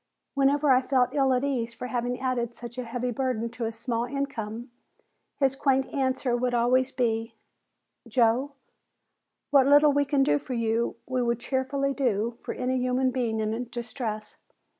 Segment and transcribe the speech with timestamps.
[0.33, 3.75] Whenever I felt ill at ease for having added such a heavy burden to his
[3.75, 4.71] small income,
[5.37, 7.35] his quaint answer would always be:
[8.07, 8.53] "Joe,
[9.51, 13.39] what little we can do for you we would cheerfully do for any human being
[13.39, 14.37] in distress.